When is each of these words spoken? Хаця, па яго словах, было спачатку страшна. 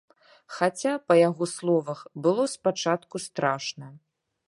Хаця, 0.59 0.93
па 1.09 1.17
яго 1.19 1.43
словах, 1.55 1.99
было 2.27 2.49
спачатку 2.57 3.25
страшна. 3.31 3.97